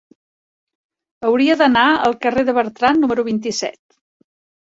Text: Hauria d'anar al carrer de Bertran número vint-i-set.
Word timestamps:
Hauria 1.27 1.57
d'anar 1.59 1.83
al 2.07 2.15
carrer 2.23 2.45
de 2.47 2.55
Bertran 2.59 2.99
número 3.03 3.27
vint-i-set. 3.29 3.79